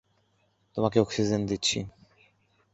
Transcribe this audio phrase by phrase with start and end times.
[0.77, 1.79] তোমাকে অক্সিজেন দিচ্ছি।